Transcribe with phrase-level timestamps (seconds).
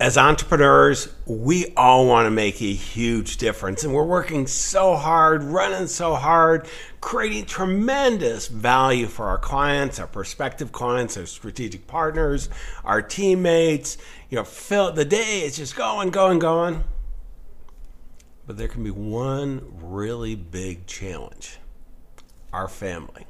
[0.00, 3.82] as entrepreneurs, we all want to make a huge difference.
[3.82, 6.68] And we're working so hard, running so hard,
[7.00, 12.48] creating tremendous value for our clients, our prospective clients, our strategic partners,
[12.84, 13.98] our teammates.
[14.30, 16.84] You know, fill, the day is just going, going, going.
[18.46, 21.58] But there can be one really big challenge
[22.52, 23.26] our family.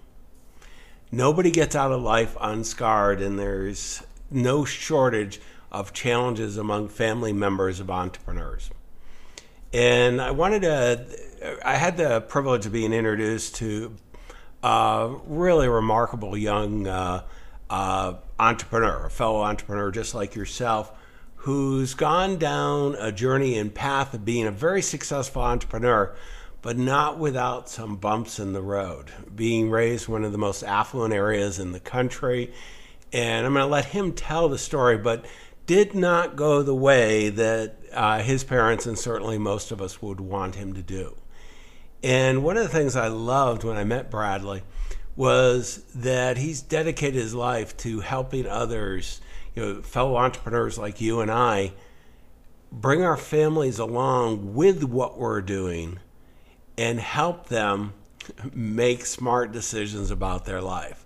[1.11, 5.41] Nobody gets out of life unscarred, and there's no shortage
[5.71, 8.71] of challenges among family members of entrepreneurs.
[9.73, 13.95] And I wanted to, I had the privilege of being introduced to
[14.63, 17.23] a really remarkable young uh,
[17.69, 20.93] uh, entrepreneur, a fellow entrepreneur just like yourself,
[21.37, 26.15] who's gone down a journey and path of being a very successful entrepreneur,
[26.63, 29.11] but not without some bumps in the road.
[29.35, 32.53] Being raised in one of the most affluent areas in the country.
[33.13, 35.25] And I'm going to let him tell the story, but
[35.69, 40.19] did not go the way that uh, his parents and certainly most of us would
[40.19, 41.15] want him to do.
[42.03, 44.63] And one of the things I loved when I met Bradley
[45.15, 49.21] was that he's dedicated his life to helping others,
[49.55, 51.75] you know, fellow entrepreneurs like you and I,
[52.73, 55.99] bring our families along with what we're doing
[56.79, 57.93] and help them
[58.55, 61.05] make smart decisions about their life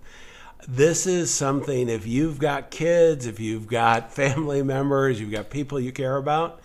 [0.67, 5.79] this is something, if you've got kids, if you've got family members, you've got people
[5.79, 6.61] you care about,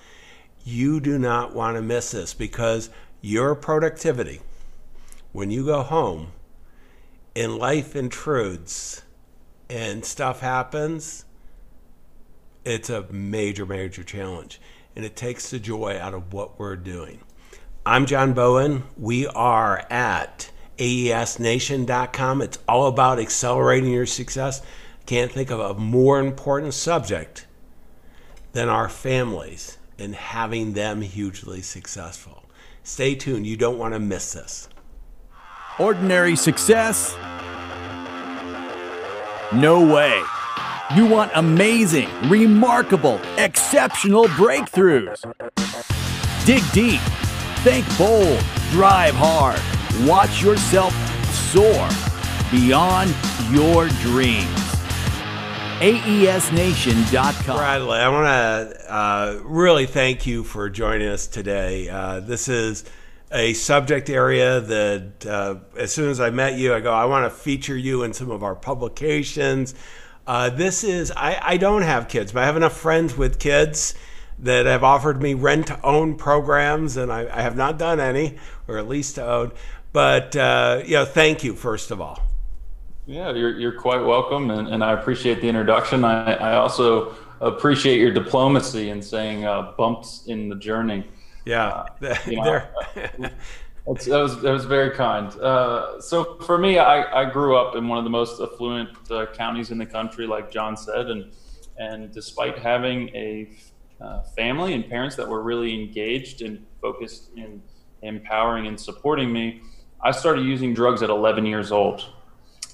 [0.64, 2.90] you do not want to miss this because
[3.20, 4.40] your productivity,
[5.32, 6.32] when you go home
[7.34, 9.02] and life intrudes
[9.70, 11.24] and stuff happens,
[12.64, 14.60] it's a major, major challenge.
[14.94, 17.20] And it takes the joy out of what we're doing.
[17.86, 18.84] I'm John Bowen.
[18.96, 22.42] We are at aesnation.com.
[22.42, 24.62] It's all about accelerating your success.
[25.06, 27.46] Can't think of a more important subject
[28.52, 32.44] than our families and having them hugely successful.
[32.82, 33.46] Stay tuned.
[33.46, 34.68] You don't want to miss this.
[35.78, 37.14] Ordinary success?
[39.52, 40.22] No way.
[40.96, 45.22] You want amazing, remarkable, exceptional breakthroughs.
[46.46, 47.00] Dig deep,
[47.62, 49.60] think bold, drive hard
[50.06, 50.94] Watch yourself
[51.52, 51.88] soar
[52.52, 53.12] beyond
[53.50, 54.46] your dreams.
[55.80, 57.56] AESNation.com.
[57.56, 61.88] Bradley, I want to uh, really thank you for joining us today.
[61.88, 62.84] Uh, this is
[63.32, 67.24] a subject area that, uh, as soon as I met you, I go, I want
[67.24, 69.74] to feature you in some of our publications.
[70.28, 73.94] Uh, this is, I, I don't have kids, but I have enough friends with kids
[74.40, 78.36] that have offered me rent to own programs, and I, I have not done any,
[78.68, 79.52] or at least to own.
[79.98, 82.22] But uh, you know, thank you first of all.
[83.06, 86.04] Yeah, you're you're quite welcome, and, and I appreciate the introduction.
[86.04, 91.04] I, I also appreciate your diplomacy in saying uh, bumps in the journey.
[91.44, 92.62] Yeah, uh, you know,
[92.94, 93.32] that
[93.86, 95.32] was that was very kind.
[95.40, 99.26] Uh, so for me, I, I grew up in one of the most affluent uh,
[99.34, 101.32] counties in the country, like John said, and
[101.76, 103.50] and despite having a
[104.00, 107.60] uh, family and parents that were really engaged and focused in
[108.02, 109.60] empowering and supporting me,
[110.00, 112.04] I started using drugs at 11 years old.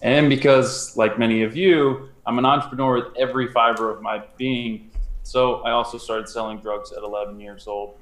[0.02, 4.90] And because, like many of you, I'm an entrepreneur with every fiber of my being.
[5.22, 7.96] So I also started selling drugs at 11 years old.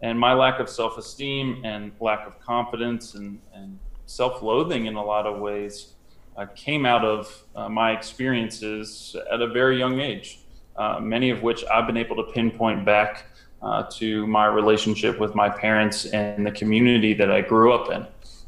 [0.00, 4.94] And my lack of self esteem and lack of confidence and, and self loathing in
[4.94, 5.94] a lot of ways
[6.36, 10.40] uh, came out of uh, my experiences at a very young age,
[10.76, 13.26] uh, many of which I've been able to pinpoint back
[13.60, 18.06] uh, to my relationship with my parents and the community that I grew up in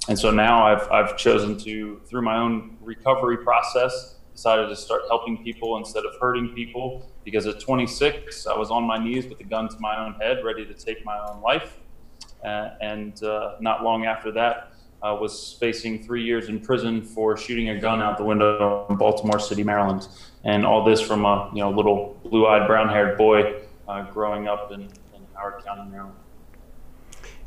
[0.09, 5.03] and so now I've, I've chosen to, through my own recovery process, decided to start
[5.09, 7.11] helping people instead of hurting people.
[7.25, 10.45] Because at 26, I was on my knees with a gun to my own head,
[10.45, 11.79] ready to take my own life.
[12.45, 14.73] Uh, and uh, not long after that,
[15.03, 18.97] I was facing three years in prison for shooting a gun out the window in
[18.97, 20.09] Baltimore City, Maryland.
[20.45, 24.83] And all this from a you know little blue-eyed, brown-haired boy uh, growing up in,
[24.83, 26.17] in Howard County, Maryland.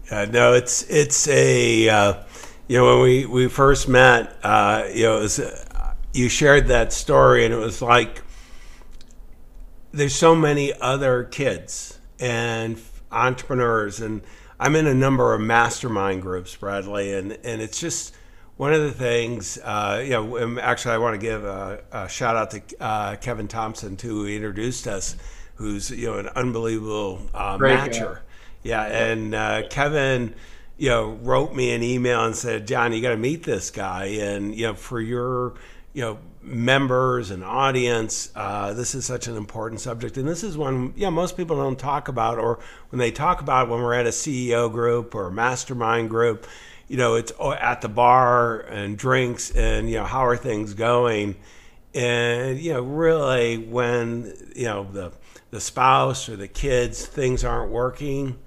[0.10, 2.24] Uh, no, it's it's a uh,
[2.68, 6.92] you know when we we first met, uh, you know, was, uh, you shared that
[6.92, 8.22] story, and it was like
[9.92, 12.80] there's so many other kids and
[13.12, 14.22] entrepreneurs, and
[14.60, 18.14] I'm in a number of mastermind groups, Bradley, and and it's just
[18.58, 22.36] one of the things, uh, you know, actually, I want to give a, a shout
[22.36, 25.16] out to uh, Kevin Thompson too, who introduced us,
[25.56, 28.20] who's you know an unbelievable uh, matcher.
[28.64, 30.34] Yeah, and uh, Kevin
[30.78, 34.06] you know, wrote me an email and said, John, you got to meet this guy.
[34.06, 35.56] And, you know, for your,
[35.94, 40.58] you know, members and audience, uh, this is such an important subject, and this is
[40.58, 42.60] one yeah most people don't talk about, or
[42.90, 46.48] when they talk about it, when we're at a CEO group or mastermind group,
[46.88, 51.36] you know, it's at the bar and drinks, and you know how are things going,
[51.94, 55.12] and you know really when you know the
[55.52, 58.38] the spouse or the kids things aren't working,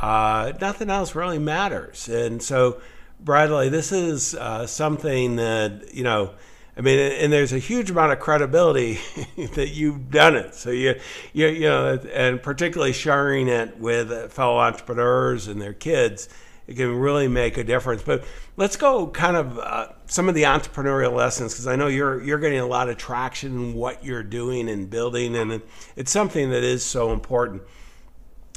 [0.00, 2.80] uh, nothing else really matters, and so
[3.20, 6.32] Bradley, this is uh, something that you know
[6.76, 8.98] I mean, and there's a huge amount of credibility
[9.54, 10.54] that you've done it.
[10.54, 11.00] So you,
[11.32, 16.28] you, you know, and particularly sharing it with fellow entrepreneurs and their kids,
[16.66, 18.02] it can really make a difference.
[18.02, 18.24] But
[18.58, 22.38] let's go kind of uh, some of the entrepreneurial lessons because I know you're you're
[22.38, 25.62] getting a lot of traction in what you're doing and building, and
[25.94, 27.62] it's something that is so important.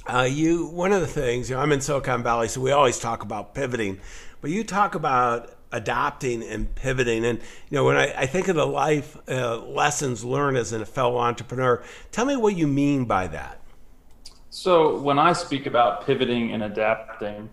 [0.10, 2.98] Uh, you one of the things you know, I'm in Silicon Valley, so we always
[2.98, 4.00] talk about pivoting,
[4.42, 7.24] but you talk about adapting and pivoting.
[7.26, 7.38] And
[7.70, 11.20] you know, when I, I think of the life uh, lessons learned as a fellow
[11.20, 13.62] entrepreneur, tell me what you mean by that.
[14.50, 17.48] So when I speak about pivoting and adapting,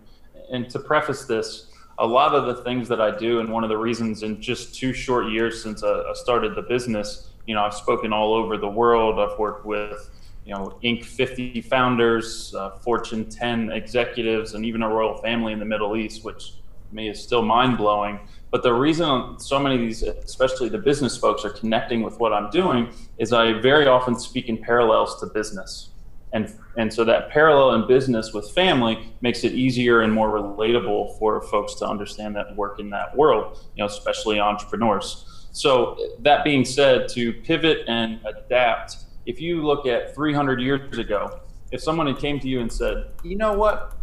[0.51, 1.67] and to preface this,
[1.99, 4.73] a lot of the things that I do, and one of the reasons in just
[4.73, 8.67] two short years since I started the business, you know, I've spoken all over the
[8.67, 9.19] world.
[9.19, 10.09] I've worked with
[10.47, 11.03] you know, Inc.
[11.03, 16.23] 50 founders, uh, Fortune 10 executives, and even a royal family in the Middle East,
[16.23, 16.53] which
[16.87, 18.17] to me is still mind blowing.
[18.49, 22.31] But the reason so many of these, especially the business folks, are connecting with what
[22.31, 25.89] I'm doing is I very often speak in parallels to business.
[26.31, 31.19] And, and so that parallel in business with family makes it easier and more relatable
[31.19, 35.25] for folks to understand that work in that world, you know, especially entrepreneurs.
[35.51, 38.97] So that being said, to pivot and adapt,
[39.27, 41.41] if you look at 300 years ago,
[41.71, 43.97] if someone had came to you and said, you know what,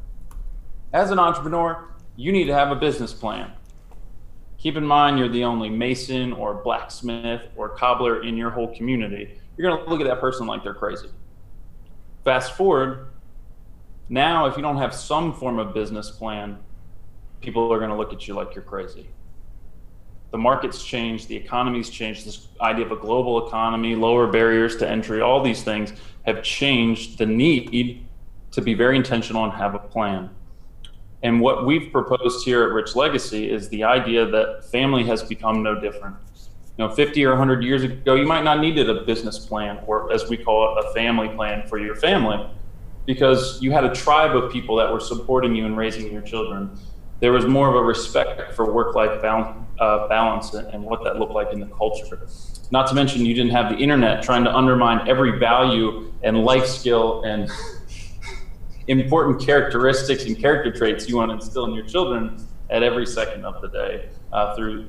[0.93, 3.51] as an entrepreneur, you need to have a business plan.
[4.59, 9.41] Keep in mind, you're the only mason or blacksmith or cobbler in your whole community.
[9.57, 11.09] You're going to look at that person like they're crazy.
[12.23, 13.09] Fast forward,
[14.11, 16.59] now if you don't have some form of business plan,
[17.41, 19.09] people are going to look at you like you're crazy.
[20.35, 22.27] The market's changed, the economy's changed.
[22.27, 25.93] This idea of a global economy, lower barriers to entry, all these things
[26.27, 28.05] have changed the need
[28.51, 30.29] to be very intentional and have a plan.
[31.23, 35.63] And what we've proposed here at Rich Legacy is the idea that family has become
[35.63, 36.17] no different.
[36.79, 40.13] You know, 50 or 100 years ago, you might not needed a business plan or,
[40.13, 42.45] as we call it, a family plan for your family
[43.07, 46.77] because you had a tribe of people that were supporting you and raising your children.
[47.25, 51.19] There was more of a respect for work life balance, uh, balance and what that
[51.19, 52.21] looked like in the culture.
[52.71, 56.67] Not to mention, you didn't have the internet trying to undermine every value and life
[56.67, 57.51] skill and
[58.89, 63.47] important characteristics and character traits you want to instill in your children at every second
[63.47, 64.87] of the day uh, through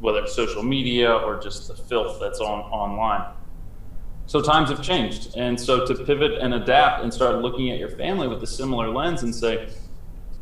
[0.00, 3.32] whether it's social media or just the filth that's on online.
[4.26, 5.38] So times have changed.
[5.38, 8.90] And so to pivot and adapt and start looking at your family with a similar
[8.90, 9.70] lens and say,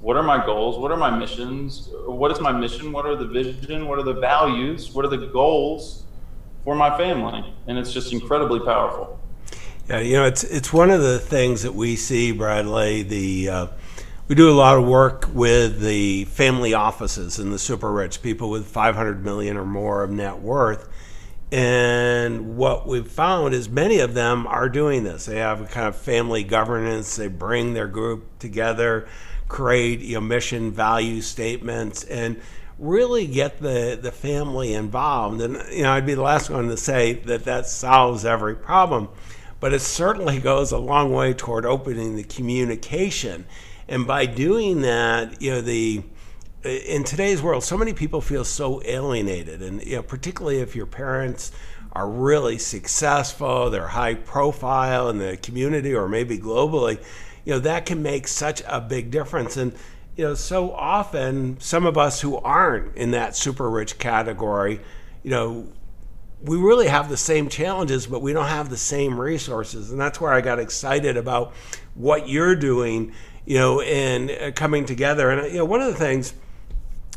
[0.00, 0.78] what are my goals?
[0.78, 1.88] What are my missions?
[2.06, 2.92] What is my mission?
[2.92, 3.88] What are the vision?
[3.88, 4.90] What are the values?
[4.92, 6.04] What are the goals
[6.64, 7.54] for my family?
[7.66, 9.18] And it's just incredibly powerful.
[9.88, 13.02] Yeah, you know, it's it's one of the things that we see, Bradley.
[13.02, 13.66] The uh,
[14.28, 18.50] we do a lot of work with the family offices and the super rich people
[18.50, 20.88] with 500 million or more of net worth.
[21.52, 25.26] And what we've found is many of them are doing this.
[25.26, 27.14] They have a kind of family governance.
[27.14, 29.06] They bring their group together,
[29.48, 32.40] create you know, mission value statements, and
[32.78, 35.40] really get the, the family involved.
[35.40, 39.08] And you know, I'd be the last one to say that that solves every problem
[39.60, 43.46] but it certainly goes a long way toward opening the communication.
[43.88, 46.02] And by doing that, you know, the
[46.64, 50.86] in today's world, so many people feel so alienated, and you know, particularly if your
[50.86, 51.52] parents
[51.92, 57.02] are really successful, they're high profile in the community or maybe globally,
[57.46, 59.56] you know, that can make such a big difference.
[59.56, 59.72] And
[60.16, 64.80] you know, so often some of us who aren't in that super rich category,
[65.22, 65.68] you know,
[66.42, 69.90] we really have the same challenges, but we don't have the same resources.
[69.90, 71.54] And that's where I got excited about
[71.94, 73.12] what you're doing,
[73.44, 75.30] you know, and uh, coming together.
[75.30, 76.34] And, you know, one of the things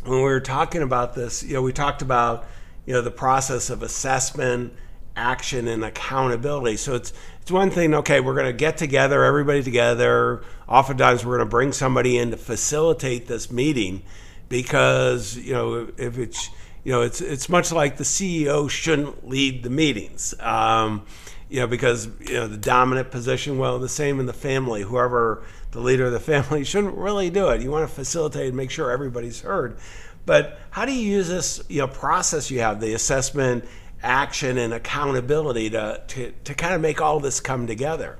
[0.04, 2.46] when we were talking about this, you know, we talked about,
[2.86, 4.74] you know, the process of assessment,
[5.16, 6.78] action, and accountability.
[6.78, 10.42] So it's, it's one thing, okay, we're going to get together, everybody together.
[10.68, 14.04] Oftentimes we're going to bring somebody in to facilitate this meeting
[14.48, 16.50] because, you know, if it's,
[16.84, 20.34] you know, it's it's much like the CEO shouldn't lead the meetings.
[20.40, 21.06] Um,
[21.50, 23.58] you know, because you know the dominant position.
[23.58, 24.84] Well, the same in the family.
[24.84, 27.62] Whoever the leader of the family shouldn't really do it.
[27.62, 29.78] You want to facilitate and make sure everybody's heard.
[30.26, 33.66] But how do you use this you know process you have the assessment,
[34.04, 38.18] action and accountability to, to, to kind of make all this come together?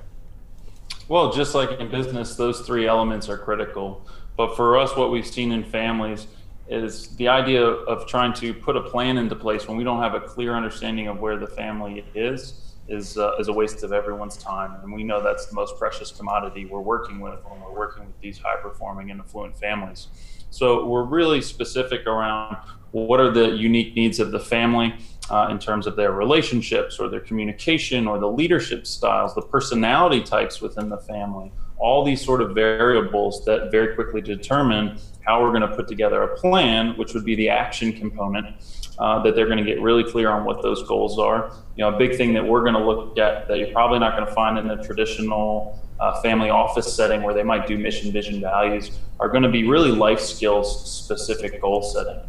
[1.08, 4.06] Well, just like in business, those three elements are critical.
[4.36, 6.26] But for us, what we've seen in families
[6.68, 10.14] is the idea of trying to put a plan into place when we don't have
[10.14, 14.36] a clear understanding of where the family is is, uh, is a waste of everyone's
[14.36, 14.76] time.
[14.82, 18.20] And we know that's the most precious commodity we're working with when we're working with
[18.20, 20.08] these high performing and affluent families.
[20.50, 22.56] So we're really specific around
[22.90, 24.94] what are the unique needs of the family
[25.30, 30.22] uh, in terms of their relationships or their communication or the leadership styles, the personality
[30.22, 35.50] types within the family, all these sort of variables that very quickly determine how we're
[35.50, 38.46] going to put together a plan, which would be the action component,
[38.98, 41.52] uh, that they're going to get really clear on what those goals are.
[41.76, 44.16] You know, a big thing that we're going to look at that you're probably not
[44.16, 48.10] going to find in the traditional uh, family office setting where they might do mission,
[48.10, 52.20] vision, values are going to be really life skills specific goal setting.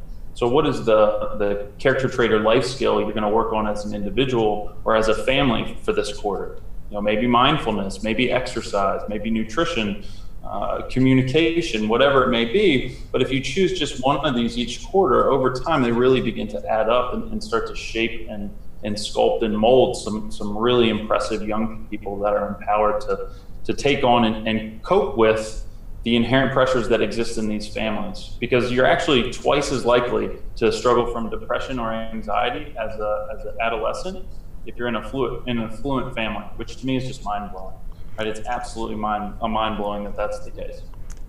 [0.42, 3.68] So, what is the the character trait or life skill you're going to work on
[3.68, 6.56] as an individual or as a family for this quarter?
[6.90, 10.04] You know, maybe mindfulness, maybe exercise, maybe nutrition,
[10.44, 12.98] uh, communication, whatever it may be.
[13.12, 16.48] But if you choose just one of these each quarter, over time they really begin
[16.48, 18.50] to add up and, and start to shape and
[18.84, 23.30] and sculpt and mold some some really impressive young people that are empowered to
[23.66, 25.68] to take on and, and cope with
[26.04, 30.72] the inherent pressures that exist in these families because you're actually twice as likely to
[30.72, 34.26] struggle from depression or anxiety as, a, as an adolescent
[34.66, 37.52] if you're in a fluent in an affluent family, which to me is just mind
[37.52, 37.76] blowing.
[38.18, 38.28] Right?
[38.28, 40.82] It's absolutely mind mind blowing that that's the case.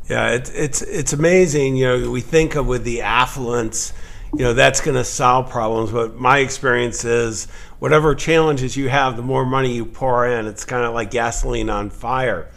[0.08, 1.76] Yeah, it's it's it's amazing.
[1.76, 3.92] You know, we think of with the affluence,
[4.34, 5.90] you know, that's going to solve problems.
[5.90, 7.46] But my experience is,
[7.78, 11.70] whatever challenges you have, the more money you pour in, it's kind of like gasoline
[11.70, 12.50] on fire.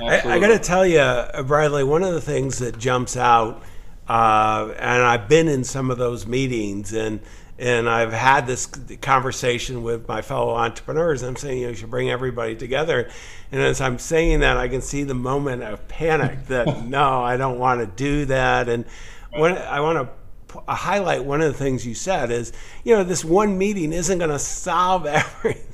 [0.00, 3.62] I, I got to tell you, uh, Bradley, one of the things that jumps out,
[4.08, 7.20] uh, and I've been in some of those meetings, and
[7.58, 11.22] and I've had this conversation with my fellow entrepreneurs.
[11.22, 13.10] I'm saying you, know, you should bring everybody together,
[13.50, 17.36] and as I'm saying that, I can see the moment of panic that no, I
[17.36, 18.84] don't want to do that, and
[19.30, 20.18] when I want to
[20.68, 22.52] highlight one of the things you said is,
[22.84, 25.67] you know, this one meeting isn't going to solve everything.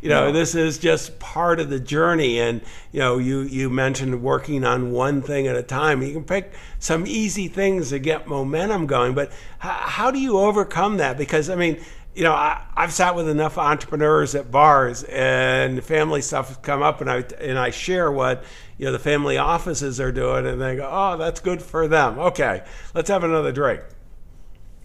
[0.00, 0.32] You know, no.
[0.32, 2.38] this is just part of the journey.
[2.40, 2.60] And,
[2.92, 6.02] you know, you, you mentioned working on one thing at a time.
[6.02, 10.38] You can pick some easy things to get momentum going, but how, how do you
[10.38, 11.18] overcome that?
[11.18, 11.80] Because, I mean,
[12.14, 16.82] you know, I, have sat with enough entrepreneurs at bars and family stuff has come
[16.82, 18.44] up and I, and I share what,
[18.78, 22.18] you know, the family offices are doing and they go, oh, that's good for them.
[22.18, 22.62] Okay,
[22.94, 23.82] let's have another drink.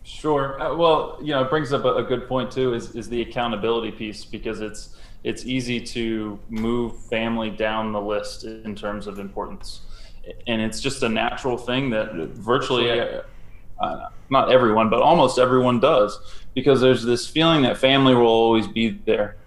[0.10, 0.60] Sure.
[0.60, 2.74] Uh, well, you know, it brings up a, a, good point too.
[2.74, 8.44] Is is the accountability piece because it's it's easy to move family down the list
[8.44, 9.82] in terms of importance,
[10.48, 13.22] and it's just a natural thing that virtually,
[13.80, 16.20] uh, not everyone, but almost everyone does
[16.56, 19.38] because there's this feeling that family will always be there,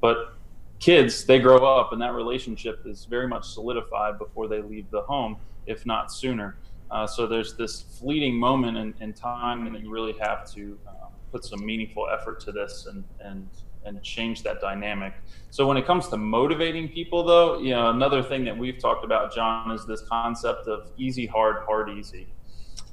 [0.00, 0.34] but
[0.80, 5.02] kids they grow up and that relationship is very much solidified before they leave the
[5.02, 5.36] home,
[5.66, 6.56] if not sooner.
[6.90, 11.06] Uh, so there's this fleeting moment in, in, time, and you really have to uh,
[11.30, 13.48] put some meaningful effort to this and and
[13.86, 15.14] and change that dynamic.
[15.50, 19.04] So when it comes to motivating people, though, you know, another thing that we've talked
[19.04, 22.28] about, John, is this concept of easy, hard, hard, easy.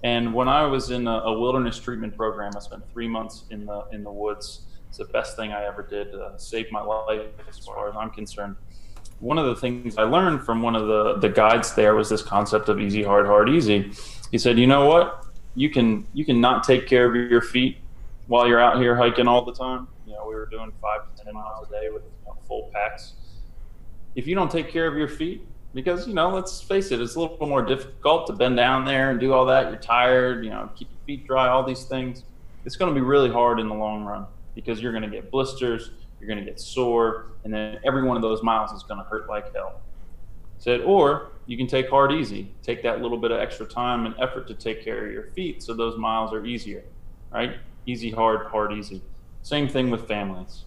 [0.03, 3.65] And when I was in a, a wilderness treatment program, I spent three months in
[3.65, 4.67] the in the woods.
[4.87, 8.11] It's the best thing I ever did to save my life, as far as I'm
[8.11, 8.55] concerned
[9.19, 12.21] one of the things I learned from one of the, the guides there was this
[12.21, 13.91] concept of easy, hard, hard, easy.
[14.31, 15.25] He said, you know what?
[15.55, 17.77] You can you can not take care of your feet
[18.27, 19.87] while you're out here hiking all the time.
[20.05, 22.03] You know, we were doing five to ten miles a day with
[22.47, 23.13] full packs.
[24.15, 27.15] If you don't take care of your feet, because you know, let's face it, it's
[27.15, 29.69] a little more difficult to bend down there and do all that.
[29.69, 32.23] You're tired, you know, keep your feet dry, all these things.
[32.65, 35.29] It's going to be really hard in the long run because you're going to get
[35.29, 38.99] blisters you're going to get sore, and then every one of those miles is going
[38.99, 39.81] to hurt like hell.
[40.59, 42.51] Said, or you can take hard easy.
[42.63, 45.61] Take that little bit of extra time and effort to take care of your feet
[45.61, 46.83] so those miles are easier,
[47.31, 47.57] right?
[47.85, 49.01] Easy, hard, hard, easy.
[49.43, 50.65] Same thing with families.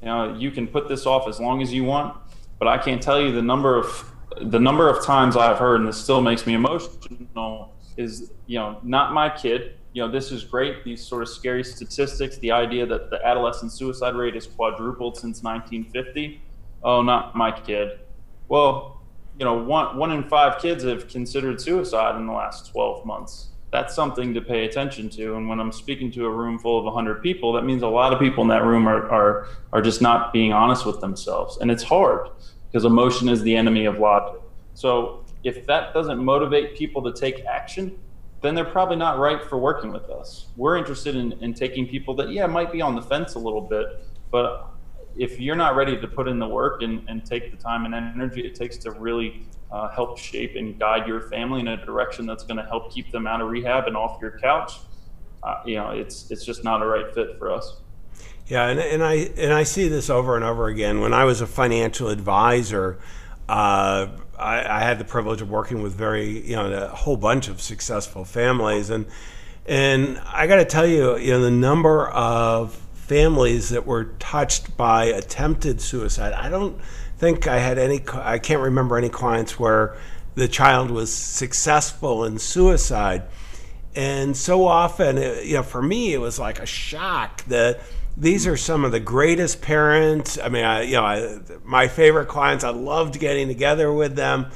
[0.00, 2.16] You know, you can put this off as long as you want,
[2.58, 5.88] but I can't tell you the number of the number of times I've heard, and
[5.88, 10.44] this still makes me emotional, is you know, not my kid, you know, this is
[10.44, 10.84] great.
[10.84, 15.42] These sort of scary statistics, the idea that the adolescent suicide rate has quadrupled since
[15.42, 16.38] 1950.
[16.82, 18.00] Oh, not my kid.
[18.48, 19.00] Well,
[19.38, 23.52] you know, one one in five kids have considered suicide in the last 12 months.
[23.72, 25.36] That's something to pay attention to.
[25.36, 28.12] And when I'm speaking to a room full of 100 people, that means a lot
[28.12, 31.70] of people in that room are are are just not being honest with themselves, and
[31.70, 32.28] it's hard
[32.66, 34.42] because emotion is the enemy of logic.
[34.74, 37.98] So if that doesn't motivate people to take action,
[38.42, 40.46] then they're probably not right for working with us.
[40.56, 43.60] We're interested in, in taking people that, yeah, might be on the fence a little
[43.60, 44.68] bit, but
[45.16, 47.94] if you're not ready to put in the work and, and take the time and
[47.94, 52.26] energy it takes to really uh, help shape and guide your family in a direction
[52.26, 54.74] that's going to help keep them out of rehab and off your couch,
[55.42, 57.80] uh, you know, it's it's just not a right fit for us.
[58.46, 61.00] Yeah, and, and I and I see this over and over again.
[61.00, 62.98] When I was a financial advisor,
[63.48, 67.48] uh, I, I, had the privilege of working with very you know a whole bunch
[67.48, 69.06] of successful families, and
[69.66, 74.76] and I got to tell you, you know, the number of families that were touched
[74.76, 76.32] by attempted suicide.
[76.32, 76.80] I don't
[77.18, 78.00] think I had any.
[78.14, 79.96] I can't remember any clients where
[80.34, 83.22] the child was successful in suicide,
[83.94, 87.80] and so often, you know, for me, it was like a shock that
[88.16, 90.38] these are some of the greatest parents.
[90.38, 92.64] I mean, I, you know, I, my favorite clients.
[92.64, 94.50] I loved getting together with them,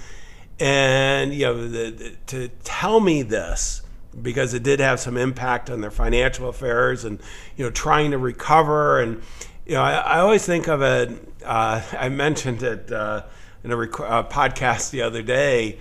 [0.58, 3.82] and you know, the, the, to tell me this
[4.20, 7.20] because it did have some impact on their financial affairs and
[7.56, 9.22] you know trying to recover and
[9.64, 11.10] you know I, I always think of it.
[11.44, 13.24] Uh, I mentioned it uh,
[13.62, 15.78] in a rec- uh, podcast the other day.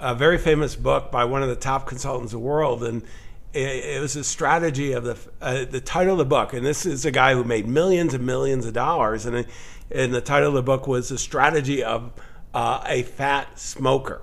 [0.00, 3.02] A very famous book by one of the top consultants in the world, and
[3.54, 7.04] it, was a strategy of the uh, the title of the book, and this is
[7.04, 9.46] a guy who made millions and millions of dollars, and
[9.90, 12.12] and the title of the book was the strategy of
[12.52, 14.22] uh, a fat smoker.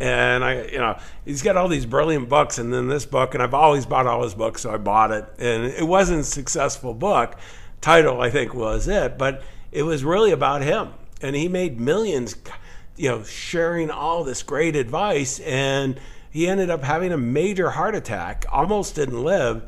[0.00, 3.42] And I, you know, he's got all these brilliant books, and then this book, and
[3.42, 6.92] I've always bought all his books, so I bought it, and it wasn't a successful
[6.92, 7.36] book.
[7.80, 12.34] Title, I think, was it, but it was really about him, and he made millions,
[12.96, 16.00] you know, sharing all this great advice, and
[16.32, 19.62] he ended up having a major heart attack, almost didn't live.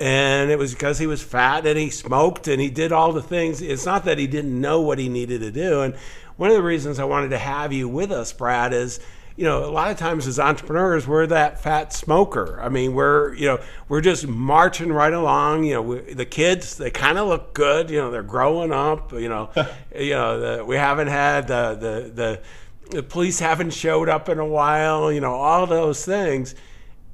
[0.00, 3.22] And it was because he was fat and he smoked and he did all the
[3.22, 3.62] things.
[3.62, 5.80] It's not that he didn't know what he needed to do.
[5.80, 5.94] And
[6.36, 9.00] one of the reasons I wanted to have you with us, Brad, is
[9.38, 12.60] you know, a lot of times as entrepreneurs, we're that fat smoker.
[12.60, 15.62] I mean, we're, you know, we're just marching right along.
[15.62, 17.88] You know, we, the kids, they kind of look good.
[17.88, 19.12] You know, they're growing up.
[19.12, 19.50] You know,
[19.96, 22.40] you know, the, we haven't had the, the, the,
[22.90, 26.54] the police haven't showed up in a while, you know, all those things.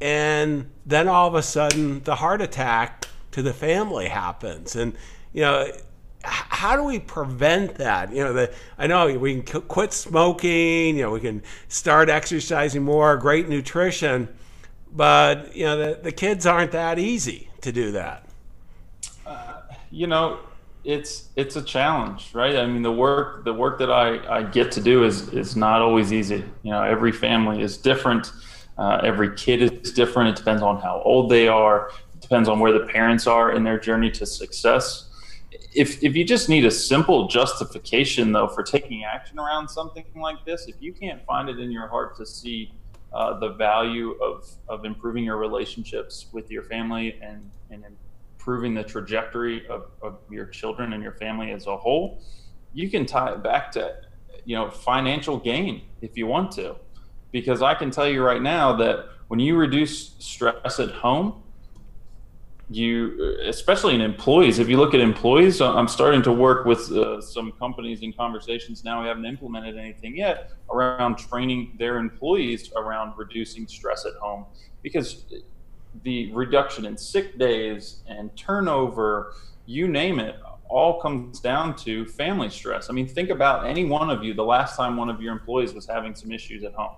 [0.01, 4.77] And then all of a sudden, the heart attack to the family happens.
[4.77, 4.95] And,
[5.33, 5.71] you know,
[6.25, 8.13] how do we prevent that?
[8.13, 12.83] You know, the, I know we can quit smoking, you know, we can start exercising
[12.83, 14.29] more, great nutrition,
[14.93, 18.27] but, you know, the, the kids aren't that easy to do that.
[19.27, 20.39] Uh, you know,
[20.85, 22.57] it's it's a challenge, right?
[22.57, 25.81] I mean, the work the work that I, I get to do is is not
[25.81, 26.45] always easy.
[26.63, 28.31] You know, every family is different.
[28.77, 30.31] Uh, every kid is different.
[30.31, 31.91] It depends on how old they are.
[32.15, 35.09] It depends on where the parents are in their journey to success.
[35.75, 40.45] If if you just need a simple justification though for taking action around something like
[40.45, 42.73] this, if you can't find it in your heart to see
[43.13, 47.85] uh, the value of of improving your relationships with your family and and
[48.45, 52.21] improving the trajectory of, of your children and your family as a whole,
[52.75, 53.97] you can tie it back to,
[54.45, 56.77] you know, financial gain if you want to.
[57.33, 61.43] Because I can tell you right now that when you reduce stress at home,
[62.69, 67.21] you especially in employees if you look at employees i'm starting to work with uh,
[67.21, 73.13] some companies in conversations now we haven't implemented anything yet around training their employees around
[73.19, 74.47] reducing stress at home
[74.83, 75.27] because
[76.03, 79.35] the reduction in sick days and turnover,
[79.67, 80.37] you name it,
[80.69, 82.91] all comes down to family stress.
[82.91, 85.73] I mean, think about any one of you the last time one of your employees
[85.73, 86.97] was having some issues at home.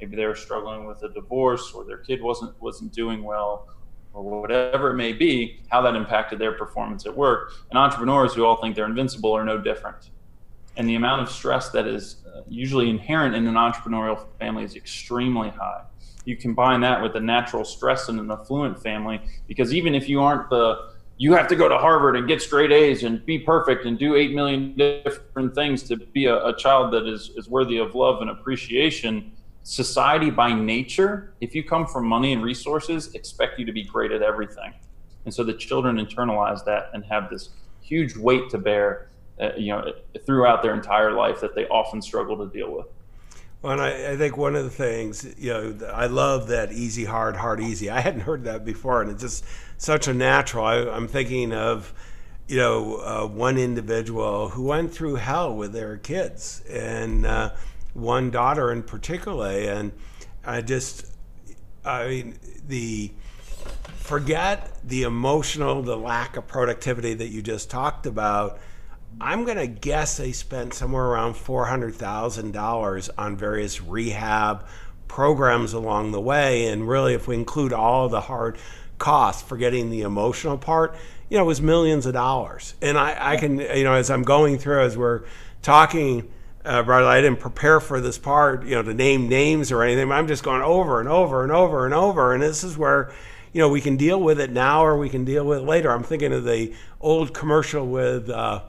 [0.00, 3.68] Maybe they were struggling with a divorce or their kid wasn't wasn't doing well
[4.12, 7.52] or whatever it may be, how that impacted their performance at work.
[7.68, 10.10] And entrepreneurs who all think they're invincible are no different.
[10.76, 14.74] And the amount of stress that is uh, usually inherent in an entrepreneurial family is
[14.74, 15.82] extremely high
[16.24, 20.20] you combine that with the natural stress in an affluent family because even if you
[20.20, 23.84] aren't the you have to go to Harvard and get straight A's and be perfect
[23.84, 27.76] and do 8 million different things to be a, a, child that is, is worthy
[27.76, 29.30] of love and appreciation.
[29.62, 34.12] Society by nature, if you come from money and resources, expect you to be great
[34.12, 34.72] at everything.
[35.26, 37.50] And so the children internalize that and have this
[37.82, 39.92] huge weight to bear, uh, you know,
[40.24, 42.86] throughout their entire life that they often struggle to deal with.
[43.62, 47.04] Well, and I, I, think one of the things, you know, I love that easy,
[47.04, 47.90] hard, hard, easy.
[47.90, 49.44] I hadn't heard that before, and it's just
[49.76, 50.64] such a natural.
[50.64, 51.92] I, am thinking of,
[52.48, 57.50] you know, uh, one individual who went through hell with their kids, and uh,
[57.92, 59.92] one daughter in particular, and
[60.42, 61.12] I just,
[61.84, 63.12] I mean, the
[63.96, 68.58] forget the emotional, the lack of productivity that you just talked about
[69.18, 74.66] I'm to guess they spent somewhere around $400,000 on various rehab
[75.08, 76.66] programs along the way.
[76.66, 78.58] And really, if we include all the hard
[78.98, 80.94] costs, forgetting the emotional part,
[81.28, 82.74] you know, it was millions of dollars.
[82.80, 85.22] And I, I can, you know, as I'm going through, as we're
[85.62, 86.30] talking,
[86.64, 90.10] uh, Brother, I didn't prepare for this part, you know, to name names or anything.
[90.12, 92.34] I'm just going over and over and over and over.
[92.34, 93.12] And this is where,
[93.52, 95.90] you know, we can deal with it now or we can deal with it later.
[95.90, 98.62] I'm thinking of the old commercial with uh,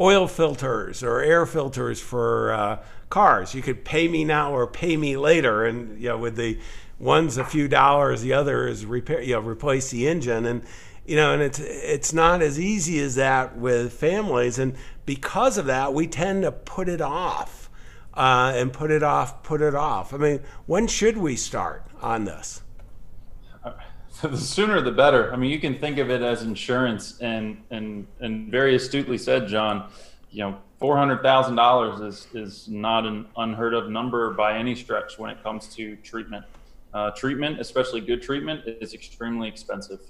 [0.00, 3.54] oil filters or air filters for uh, cars.
[3.54, 5.64] You could pay me now or pay me later.
[5.64, 6.58] And, you know, with the
[6.98, 10.46] one's a few dollars, the other is repair, you know, replace the engine.
[10.46, 10.62] And,
[11.08, 15.64] you know, and it's it's not as easy as that with families, and because of
[15.64, 17.70] that, we tend to put it off
[18.12, 20.12] uh, and put it off, put it off.
[20.12, 22.60] I mean, when should we start on this?
[24.22, 25.32] the sooner the better.
[25.32, 29.48] I mean, you can think of it as insurance, and and and very astutely said,
[29.48, 29.90] John.
[30.30, 34.74] You know, four hundred thousand dollars is is not an unheard of number by any
[34.74, 36.44] stretch when it comes to treatment.
[36.92, 40.00] Uh, treatment, especially good treatment, is extremely expensive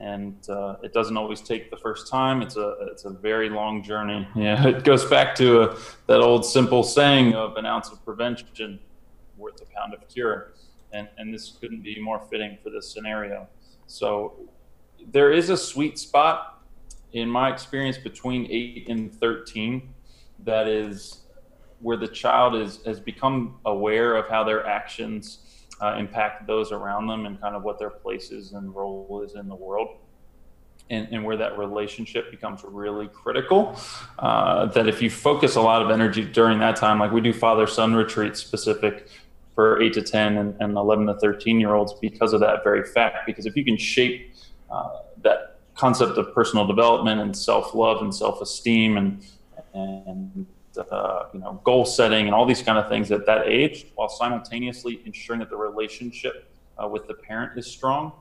[0.00, 2.40] and uh, it doesn't always take the first time.
[2.40, 4.26] It's a it's a very long journey.
[4.40, 8.02] Yeah, it goes back to a, uh, that old simple saying of an ounce of
[8.04, 8.78] prevention
[9.36, 10.52] worth a pound of cure,
[10.92, 13.46] and and this couldn't be more fitting for this scenario.
[13.86, 14.34] So
[15.12, 16.62] there is a sweet spot
[17.12, 19.94] in my experience between eight and thirteen
[20.44, 21.24] that is
[21.80, 27.06] where the child is has become aware of how their actions uh, impact those around
[27.06, 29.96] them and kind of what their place is and role is in the world.
[30.92, 33.78] And, and where that relationship becomes really critical.
[34.18, 37.32] Uh, that if you focus a lot of energy during that time, like we do
[37.32, 39.06] father son retreats specific
[39.54, 42.84] for 8 to 10 and, and 11 to 13 year olds because of that very
[42.84, 43.26] fact.
[43.26, 44.32] Because if you can shape
[44.70, 44.90] uh,
[45.22, 49.24] that concept of personal development and self love and self esteem and,
[49.74, 50.46] and
[50.78, 54.08] uh, you know, goal setting and all these kind of things at that age, while
[54.08, 56.50] simultaneously ensuring that the relationship
[56.82, 58.12] uh, with the parent is strong.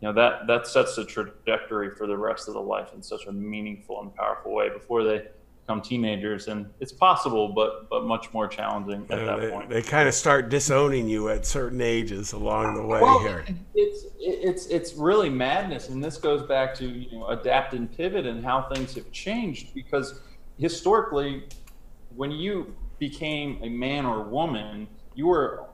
[0.00, 3.26] You know that that sets the trajectory for the rest of the life in such
[3.26, 5.28] a meaningful and powerful way before they
[5.66, 9.70] become teenagers, and it's possible, but but much more challenging at that they, point.
[9.70, 13.44] They kind of start disowning you at certain ages along the way well, here.
[13.74, 18.26] It's it's it's really madness, and this goes back to you know adapt and pivot
[18.26, 20.20] and how things have changed because
[20.58, 21.44] historically
[22.14, 25.64] when you became a man or woman, you were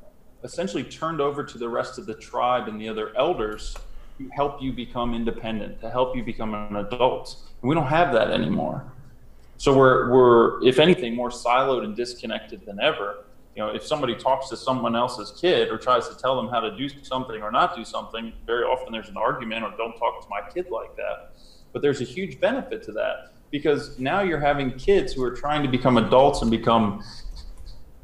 [0.42, 3.76] essentially turned over to the rest of the tribe and the other elders
[4.18, 7.36] to help you become independent, to help you become an adult.
[7.60, 8.90] And we don't have that anymore.
[9.60, 13.26] So we're, we're, if anything, more siloed and disconnected than ever.
[13.54, 16.60] You know, if somebody talks to someone else's kid or tries to tell them how
[16.60, 20.22] to do something or not do something, very often there's an argument or don't talk
[20.22, 21.32] to my kid like that.
[21.74, 25.62] But there's a huge benefit to that because now you're having kids who are trying
[25.62, 27.04] to become adults and become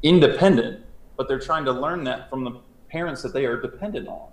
[0.03, 2.51] independent, but they're trying to learn that from the
[2.87, 4.29] parents that they are dependent on.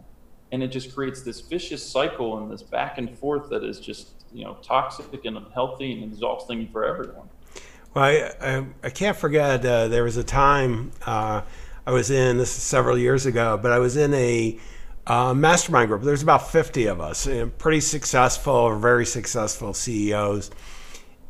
[0.53, 4.11] And it just creates this vicious cycle and this back and forth that is just,
[4.35, 7.29] you know, toxic and unhealthy and exhausting for everyone.
[7.95, 11.43] Well, I, I, I can't forget uh, there was a time uh,
[11.87, 14.59] I was in, this is several years ago, but I was in a
[15.07, 16.03] uh, mastermind group.
[16.03, 20.51] There's about 50 of us, pretty successful, or very successful CEOs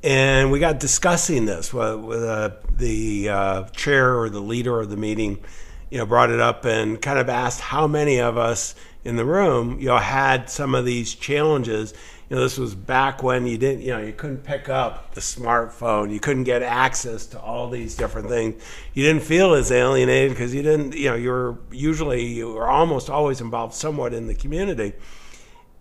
[0.05, 4.91] and we got discussing this with, with uh, the uh, chair or the leader of
[4.91, 5.43] the meeting
[5.91, 9.25] you know brought it up and kind of asked how many of us in the
[9.25, 11.95] room you know had some of these challenges
[12.35, 16.13] know this was back when you didn't you know you couldn't pick up the smartphone
[16.13, 18.63] you couldn't get access to all these different things
[18.95, 22.69] you didn't feel as alienated because you didn't you know you were usually you were
[22.69, 24.93] almost always involved somewhat in the community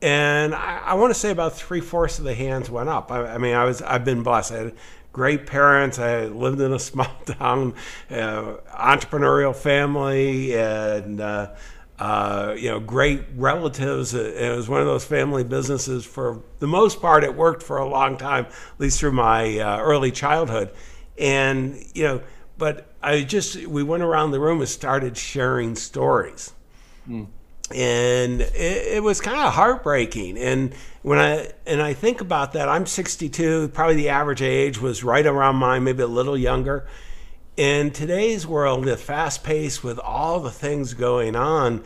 [0.03, 3.09] and I, I want to say about three fourths of the hands went up.
[3.09, 4.51] I, I, mean, I was I've been blessed.
[4.51, 4.73] I had
[5.13, 5.97] great parents.
[5.97, 7.73] I lived in a small town,
[8.11, 11.55] uh, entrepreneurial family, and uh,
[12.03, 14.13] uh, you know, great relatives.
[14.13, 16.05] It was one of those family businesses.
[16.05, 19.79] For the most part, it worked for a long time, at least through my uh,
[19.79, 20.71] early childhood.
[21.17, 22.21] And you know,
[22.57, 26.51] but I just we went around the room and started sharing stories.
[27.07, 27.27] Mm
[27.73, 30.37] and it, it was kind of heartbreaking.
[30.37, 33.69] And when I and I think about that, I'm 62.
[33.69, 36.87] Probably the average age was right around mine, maybe a little younger.
[37.55, 41.83] In today's world, the fast pace with all the things going on,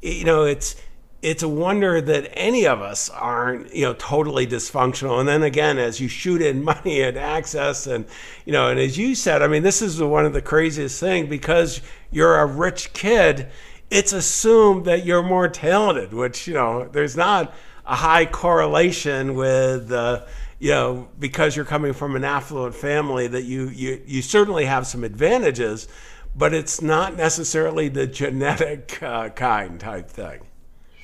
[0.00, 0.76] you know, it's
[1.20, 5.18] it's a wonder that any of us aren't you know totally dysfunctional.
[5.18, 8.06] And then again as you shoot in money and access and
[8.44, 11.28] you know and as you said i mean this is one of the craziest things
[11.28, 11.80] because
[12.12, 13.48] you're a rich kid
[13.90, 17.54] it's assumed that you're more talented, which, you know, there's not
[17.86, 20.24] a high correlation with, uh,
[20.58, 24.86] you know, because you're coming from an affluent family that you, you, you certainly have
[24.86, 25.86] some advantages,
[26.34, 30.40] but it's not necessarily the genetic uh, kind type thing.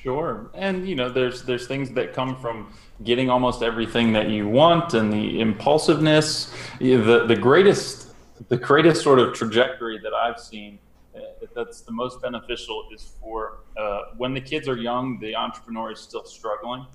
[0.01, 2.71] Sure, and you know, there's there's things that come from
[3.03, 6.53] getting almost everything that you want, and the impulsiveness.
[6.77, 8.13] The the greatest
[8.49, 10.77] the greatest sort of trajectory that I've seen
[11.15, 11.21] uh,
[11.55, 15.99] that's the most beneficial is for uh, when the kids are young, the entrepreneur is
[15.99, 16.85] still struggling,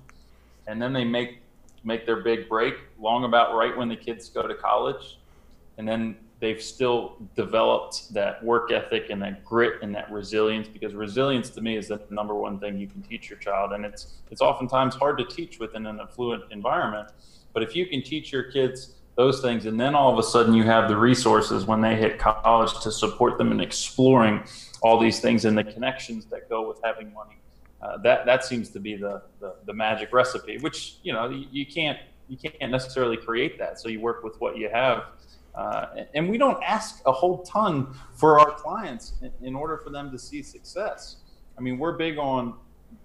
[0.67, 1.40] and then they make
[1.83, 5.19] make their big break long about right when the kids go to college,
[5.77, 10.93] and then they've still developed that work ethic and that grit and that resilience because
[10.93, 13.73] resilience to me is the number one thing you can teach your child.
[13.73, 17.09] And it's it's oftentimes hard to teach within an affluent environment
[17.53, 20.53] but if you can teach your kids those things and then all of a sudden
[20.53, 24.43] you have the resources when they hit college to support them in exploring
[24.81, 27.37] all these things and the connections that go with having money
[27.81, 31.47] uh, that that seems to be the, the, the magic recipe which you know you,
[31.51, 31.97] you can't
[32.31, 33.77] you can't necessarily create that.
[33.77, 35.03] So you work with what you have.
[35.53, 39.89] Uh, and we don't ask a whole ton for our clients in, in, order for
[39.89, 41.17] them to see success.
[41.57, 42.53] I mean, we're big on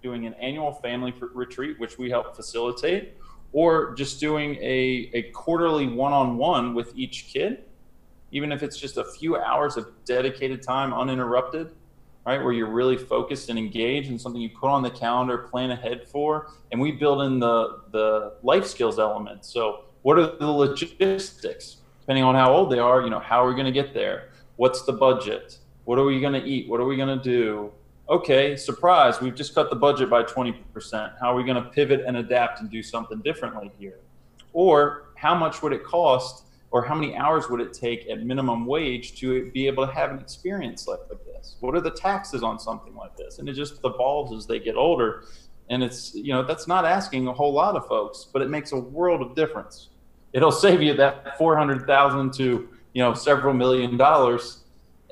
[0.01, 3.15] doing an annual family retreat, which we help facilitate,
[3.53, 7.65] or just doing a, a quarterly one on one with each kid,
[8.31, 11.73] even if it's just a few hours of dedicated time uninterrupted,
[12.27, 12.43] right?
[12.43, 16.07] Where you're really focused and engaged and something you put on the calendar, plan ahead
[16.07, 16.51] for.
[16.73, 19.45] And we build in the, the life skills element.
[19.45, 21.79] So, what are the logistics?
[22.07, 24.29] depending on how old they are, you know, how are we going to get there?
[24.55, 25.59] What's the budget?
[25.87, 26.69] What are we going to eat?
[26.69, 27.73] What are we going to do?
[28.09, 30.55] Okay, surprise, we've just cut the budget by 20%.
[31.19, 33.99] How are we going to pivot and adapt and do something differently here?
[34.53, 38.67] Or how much would it cost or how many hours would it take at minimum
[38.67, 41.57] wage to be able to have an experience like, this?
[41.61, 43.39] What are the taxes on something like this?
[43.39, 45.25] And it just evolves as they get older.
[45.71, 48.73] And it's, you know, that's not asking a whole lot of folks, but it makes
[48.73, 49.89] a world of difference
[50.37, 54.65] it'll save you that 400,000 to, you know, several million dollars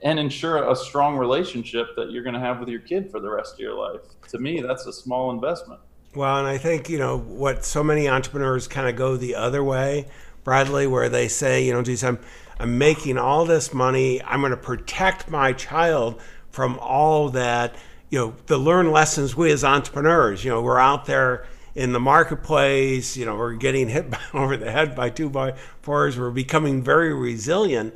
[0.03, 3.31] and ensure a strong relationship that you're going to have with your kid for the
[3.31, 4.03] rest of your life.
[4.29, 5.81] To me, that's a small investment.
[6.15, 9.65] Well, and I think, you know, what so many entrepreneurs kind of go the other
[9.65, 10.09] way,
[10.45, 12.19] Bradley, where they say, you know, geez, I'm,
[12.59, 14.23] I'm making all this money.
[14.23, 17.75] I'm going to protect my child from all that,
[18.11, 22.01] you know, the learn lessons we as entrepreneurs, you know, we're out there in the
[22.01, 23.17] marketplace.
[23.17, 25.53] You know, we're getting hit by, over the head by two by
[25.83, 26.19] fours.
[26.19, 27.95] We're becoming very resilient.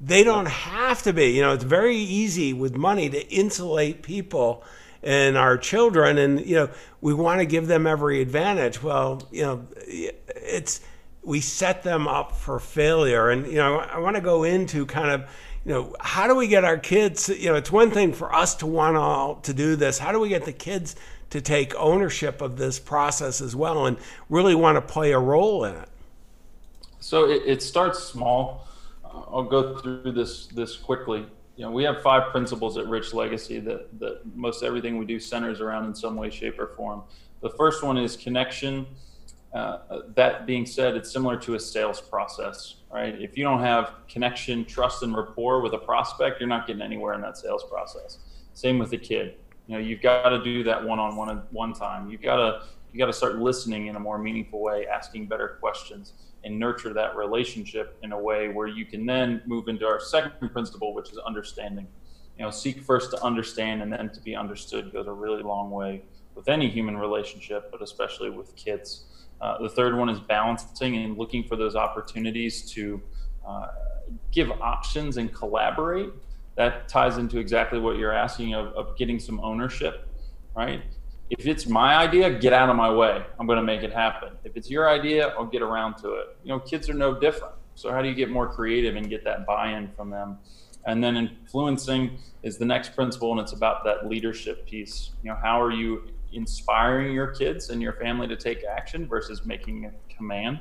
[0.00, 1.26] They don't have to be.
[1.26, 4.64] You know, it's very easy with money to insulate people
[5.02, 8.82] and our children, and you know, we want to give them every advantage.
[8.82, 10.80] Well, you know, it's
[11.22, 15.10] we set them up for failure, and you know, I want to go into kind
[15.10, 15.28] of
[15.64, 17.28] you know, how do we get our kids?
[17.28, 19.98] You know, it's one thing for us to want all to do this.
[19.98, 20.96] How do we get the kids
[21.30, 25.64] to take ownership of this process as well and really want to play a role
[25.64, 25.88] in it?
[27.00, 28.66] So it, it starts small.
[29.04, 31.26] Uh, I'll go through this this quickly.
[31.56, 35.20] You know, we have five principles at Rich Legacy that that most everything we do
[35.20, 37.02] centers around in some way, shape, or form.
[37.42, 38.86] The first one is connection.
[39.52, 43.20] Uh, that being said, it's similar to a sales process, right?
[43.20, 47.14] If you don't have connection, trust, and rapport with a prospect, you're not getting anywhere
[47.14, 48.18] in that sales process.
[48.54, 49.34] Same with a kid
[49.70, 52.98] you know you've got to do that one-on-one at one time you've got to you
[52.98, 57.14] got to start listening in a more meaningful way asking better questions and nurture that
[57.14, 61.18] relationship in a way where you can then move into our second principle which is
[61.18, 61.86] understanding
[62.36, 65.70] you know seek first to understand and then to be understood goes a really long
[65.70, 66.02] way
[66.34, 69.04] with any human relationship but especially with kids
[69.40, 73.00] uh, the third one is balancing and looking for those opportunities to
[73.46, 73.68] uh,
[74.32, 76.10] give options and collaborate
[76.56, 80.06] that ties into exactly what you're asking of, of getting some ownership,
[80.54, 80.82] right?
[81.30, 83.24] If it's my idea, get out of my way.
[83.38, 84.32] I'm going to make it happen.
[84.44, 86.36] If it's your idea, I'll get around to it.
[86.42, 87.54] You know, kids are no different.
[87.76, 90.38] So how do you get more creative and get that buy-in from them?
[90.86, 95.10] And then influencing is the next principle, and it's about that leadership piece.
[95.22, 99.44] You know, how are you inspiring your kids and your family to take action versus
[99.44, 100.60] making a command?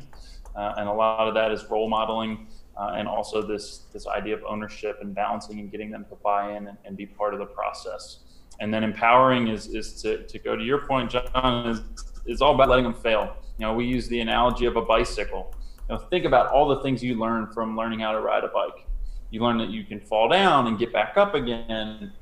[0.56, 2.48] Uh, and a lot of that is role modeling
[2.80, 6.56] uh, and also this this idea of ownership and balancing and getting them to buy
[6.56, 8.20] in and, and, be part of the process.
[8.62, 11.82] And then empowering is is to, to go to your point, John, is
[12.26, 13.36] is all about letting them fail.
[13.58, 15.54] You know, we use the analogy of a bicycle.
[15.90, 18.48] You know, think about all the things you learn from learning how to ride a
[18.48, 18.88] bike.
[19.32, 22.14] You learn that you can fall down and get back up again.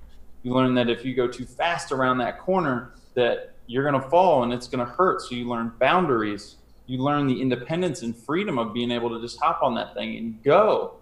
[0.41, 4.09] You learn that if you go too fast around that corner, that you're going to
[4.09, 5.21] fall and it's going to hurt.
[5.21, 6.55] So you learn boundaries
[6.87, 10.17] you learn the independence and freedom of being able to just hop on that thing
[10.17, 10.95] and go.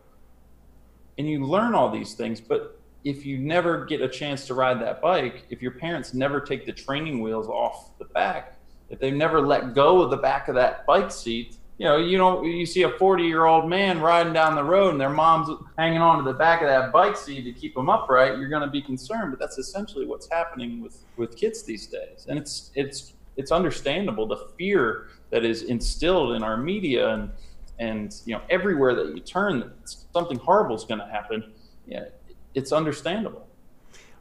[1.17, 2.41] And you learn all these things.
[2.41, 6.41] But if you never get a chance to ride that bike, if your parents never
[6.41, 8.57] take the training wheels off the back,
[8.89, 12.17] if they never let go of the back of that bike seat, you know, you
[12.17, 15.49] know, you see a 40 year old man riding down the road and their mom's
[15.77, 18.61] hanging on to the back of that bike seat to keep them upright, you're going
[18.61, 19.31] to be concerned.
[19.31, 22.27] But that's essentially what's happening with, with kids these days.
[22.29, 27.31] And it's, it's, it's understandable the fear that is instilled in our media and,
[27.77, 29.73] and, you know, everywhere that you turn,
[30.13, 31.51] something horrible is going to happen.
[31.85, 32.05] Yeah,
[32.53, 33.45] it's understandable.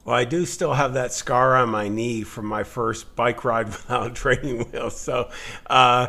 [0.05, 3.67] Well, I do still have that scar on my knee from my first bike ride
[3.69, 5.01] without training wheels.
[5.01, 5.31] So,
[5.69, 6.09] uh,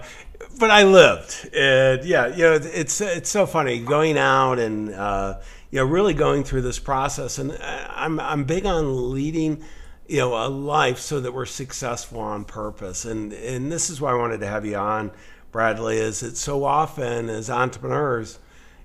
[0.60, 5.40] but I lived, and yeah, you know, it's it's so funny going out and uh,
[5.72, 7.38] you know really going through this process.
[7.38, 9.64] And uh, I'm I'm big on leading,
[10.08, 13.06] you know, a life so that we're successful on purpose.
[13.06, 15.12] And and this is why I wanted to have you on,
[15.52, 15.98] Bradley.
[15.98, 18.40] Is that so often as entrepreneurs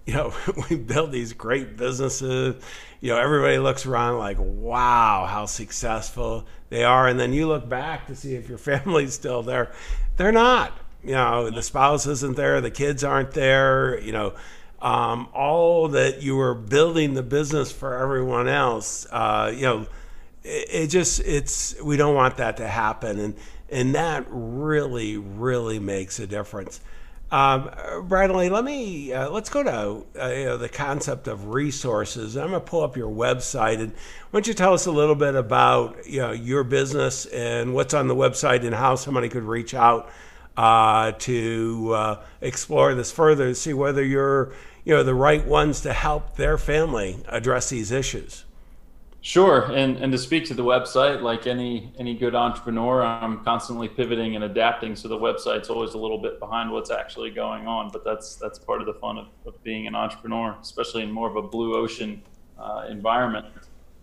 [0.07, 0.33] you know,
[0.71, 2.63] we build these great businesses.
[3.01, 7.09] You know, everybody looks around like, wow, how successful they are.
[7.09, 9.73] And then you look back to see if your family's still there.
[10.17, 10.77] They're not.
[11.03, 14.35] You know, the spouse isn't there, the kids aren't there, you know.
[14.83, 19.87] Um, all that you were building the business for everyone else, uh, you know,
[20.43, 23.35] it, it just it's we don't want that to happen, and
[23.71, 26.81] and that really really makes a difference.
[27.31, 27.71] Um,
[28.05, 32.37] Bradley, let me uh, let's go to uh, you know, the concept of resources.
[32.37, 35.15] I'm going to pull up your website, and why don't you tell us a little
[35.15, 39.45] bit about you know your business and what's on the website and how somebody could
[39.45, 40.11] reach out
[40.61, 44.53] uh, to uh, explore this further and see whether you're
[44.85, 48.45] you know the right ones to help their family address these issues.
[49.23, 53.89] Sure, and and to speak to the website, like any any good entrepreneur, I'm constantly
[53.89, 54.97] pivoting and adapting.
[54.97, 58.59] So the website's always a little bit behind what's actually going on, but that's that's
[58.59, 61.75] part of the fun of, of being an entrepreneur, especially in more of a blue
[61.75, 62.23] ocean
[62.59, 63.47] uh, environment.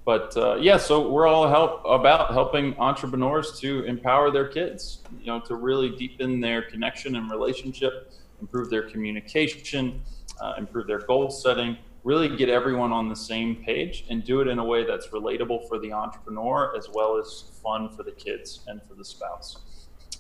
[0.08, 5.26] But uh, yeah, so we're all help about helping entrepreneurs to empower their kids, you
[5.26, 10.02] know, to really deepen their connection and relationship, improve their communication,
[10.40, 14.48] uh, improve their goal setting really get everyone on the same page and do it
[14.48, 18.62] in a way that's relatable for the entrepreneur as well as fun for the kids
[18.68, 19.58] and for the spouse.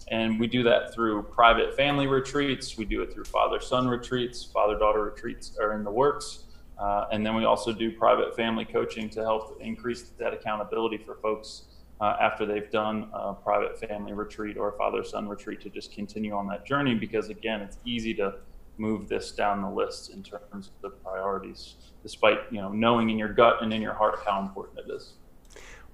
[0.09, 2.77] And we do that through private family retreats.
[2.77, 4.43] We do it through father son retreats.
[4.43, 6.43] Father daughter retreats are in the works.
[6.79, 11.15] Uh, and then we also do private family coaching to help increase that accountability for
[11.15, 11.63] folks
[12.01, 15.91] uh, after they've done a private family retreat or a father son retreat to just
[15.91, 16.93] continue on that journey.
[16.93, 18.35] Because again, it's easy to
[18.77, 23.17] move this down the list in terms of the priorities, despite you know knowing in
[23.17, 25.13] your gut and in your heart how important it is.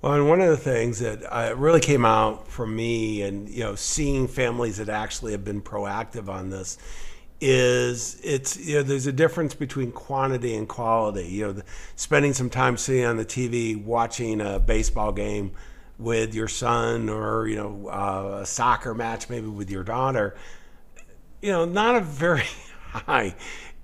[0.01, 3.63] Well, and one of the things that uh, really came out for me, and you
[3.63, 6.77] know, seeing families that actually have been proactive on this,
[7.41, 11.27] is it's you know there's a difference between quantity and quality.
[11.27, 11.63] You know, the,
[11.95, 15.51] spending some time sitting on the TV watching a baseball game
[15.97, 20.35] with your son, or you know, uh, a soccer match maybe with your daughter.
[21.41, 22.43] You know, not a very
[22.89, 23.35] high.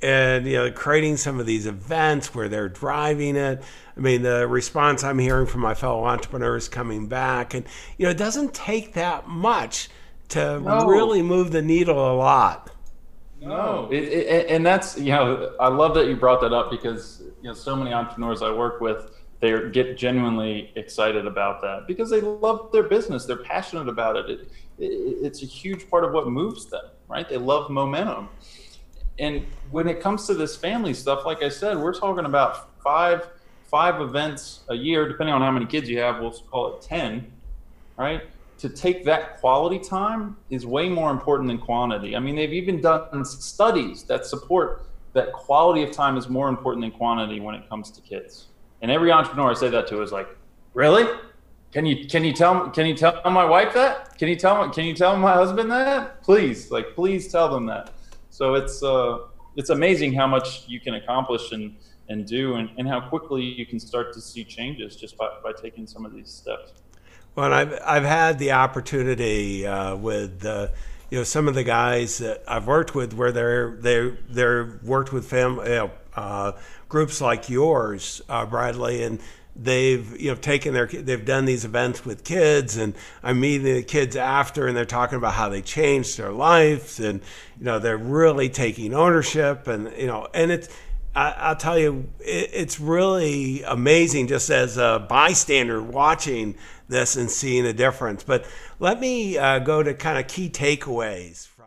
[0.02, 3.62] And you know, creating some of these events where they're driving it.
[3.98, 7.66] I mean, the response I'm hearing from my fellow entrepreneurs coming back, and
[7.98, 9.90] you know, it doesn't take that much
[10.30, 10.86] to no.
[10.86, 12.72] really move the needle a lot.
[13.42, 17.24] No, it, it, and that's you know, I love that you brought that up because
[17.42, 22.10] you know, so many entrepreneurs I work with, they get genuinely excited about that because
[22.10, 24.30] they love their business, they're passionate about it.
[24.30, 27.28] it it's a huge part of what moves them, right?
[27.30, 28.30] They love momentum
[29.20, 33.28] and when it comes to this family stuff, like I said, we're talking about five
[33.66, 36.20] five events a year, depending on how many kids you have.
[36.20, 37.32] We'll call it ten,
[37.98, 38.24] right?
[38.60, 42.16] To take that quality time is way more important than quantity.
[42.16, 46.84] I mean, they've even done studies that support that quality of time is more important
[46.84, 48.48] than quantity when it comes to kids.
[48.82, 50.28] And every entrepreneur I say that to is like,
[50.74, 51.06] really?
[51.72, 54.18] Can you can you tell can you tell my wife that?
[54.18, 56.24] Can you tell can you tell my husband that?
[56.24, 57.92] Please, like please tell them that.
[58.30, 59.20] So it's uh,
[59.56, 61.76] it's amazing how much you can accomplish and
[62.10, 65.52] and do, and, and how quickly you can start to see changes just by, by
[65.52, 66.74] taking some of these steps.
[67.40, 70.68] Well, I've I've had the opportunity uh, with uh,
[71.10, 75.14] you know some of the guys that I've worked with where they're they they're worked
[75.14, 76.52] with family you know, uh,
[76.90, 79.22] groups like yours, uh, Bradley, and
[79.56, 83.84] they've you know taken their they've done these events with kids and i'm meeting the
[83.84, 87.20] kids after and they're talking about how they changed their lives and
[87.58, 90.70] you know they're really taking ownership and you know and it's
[91.16, 96.56] I, will tell you it, it's really amazing just as a bystander watching
[96.90, 98.24] this and seeing a difference.
[98.24, 98.46] But
[98.80, 101.66] let me uh, go to kind of key takeaways from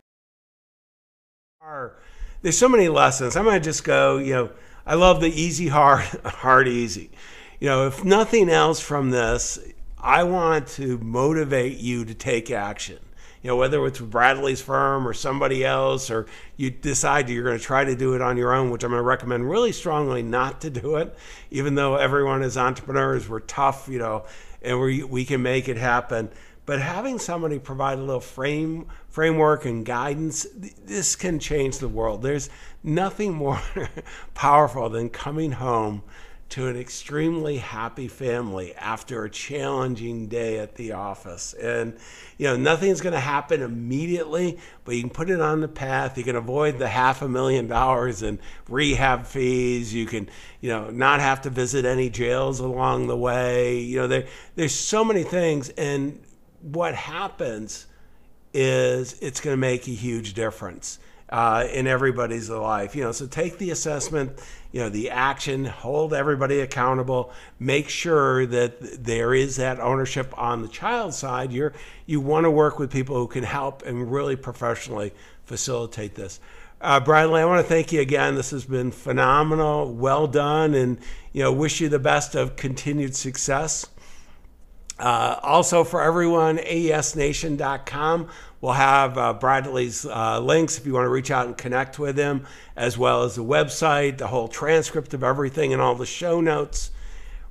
[1.61, 1.95] our
[2.41, 3.35] there's so many lessons.
[3.37, 4.49] I'm going to just go you know
[4.85, 7.09] i love the easy hard hard easy.
[7.59, 9.57] You know, if nothing else from this,
[9.97, 12.99] I want to motivate you to take action.
[13.41, 16.25] you know, whether it's Bradley's firm or somebody else, or
[16.57, 18.99] you decide you're going to try to do it on your own, which I'm going
[18.99, 21.15] to recommend really strongly not to do it,
[21.51, 24.25] even though everyone is entrepreneurs, we're tough, you know,
[24.63, 26.29] and we, we can make it happen.
[26.65, 30.47] But having somebody provide a little frame framework and guidance,
[30.85, 32.21] this can change the world.
[32.21, 32.49] There's
[32.83, 33.61] nothing more
[34.33, 36.03] powerful than coming home
[36.53, 41.53] to an extremely happy family after a challenging day at the office.
[41.53, 41.97] And,
[42.37, 46.15] you know, nothing's going to happen immediately, but you can put it on the path.
[46.15, 48.37] You can avoid the half a million dollars in
[48.69, 49.95] rehab fees.
[49.95, 50.29] You can,
[50.61, 53.79] you know, not have to visit any jails along the way.
[53.79, 55.69] You know, there, there's so many things.
[55.69, 56.21] And
[56.61, 57.87] what happens
[58.53, 60.99] is it's going to make a huge difference
[61.33, 62.95] uh, in everybody's life.
[62.95, 64.39] You know, so take the assessment,
[64.71, 70.61] you know, the action, hold everybody accountable, make sure that there is that ownership on
[70.61, 71.51] the child side.
[71.51, 71.73] You're
[72.05, 75.11] you want to work with people who can help and really professionally
[75.45, 76.39] facilitate this.
[76.79, 78.35] Uh, Bradley, I want to thank you again.
[78.35, 79.91] This has been phenomenal.
[79.91, 80.99] Well done, and
[81.31, 83.87] you know, wish you the best of continued success.
[85.03, 88.29] Uh, also, for everyone, aesnation.com
[88.63, 92.17] We'll have uh, Bradley's uh, links if you want to reach out and connect with
[92.17, 92.47] him,
[92.77, 96.91] as well as the website, the whole transcript of everything, and all the show notes.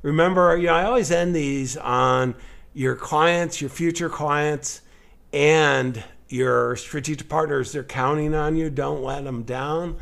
[0.01, 2.35] Remember, you know, I always end these on
[2.73, 4.81] your clients, your future clients,
[5.35, 7.73] and your strategic partners.
[7.73, 8.71] They're counting on you.
[8.71, 9.99] Don't let them down.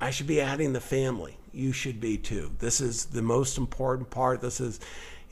[0.00, 1.36] I should be adding the family.
[1.52, 2.50] You should be too.
[2.60, 4.40] This is the most important part.
[4.40, 4.80] This is,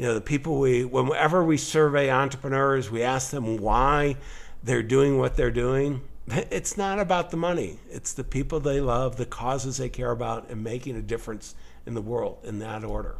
[0.01, 4.16] you know, the people we, whenever we survey entrepreneurs, we ask them why
[4.62, 6.01] they're doing what they're doing.
[6.51, 7.78] It's not about the money.
[7.90, 11.92] It's the people they love, the causes they care about, and making a difference in
[11.92, 13.16] the world in that order.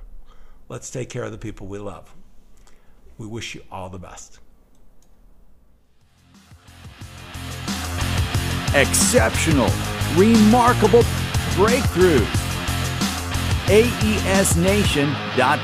[0.71, 2.15] Let's take care of the people we love.
[3.19, 4.39] We wish you all the best.
[8.75, 9.69] Exceptional,
[10.17, 11.03] remarkable
[11.59, 12.25] breakthroughs.
[13.67, 15.61] AESNation.com